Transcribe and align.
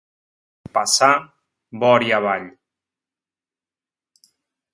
Passar 0.77 1.09
Bòria 1.83 2.17
avall. 2.23 2.49